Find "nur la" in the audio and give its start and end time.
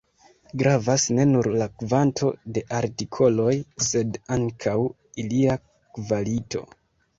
1.33-1.67